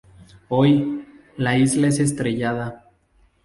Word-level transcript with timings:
Hoy, 0.49 1.05
la 1.37 1.59
Isla 1.59 1.89
Estrellada. 1.89 2.87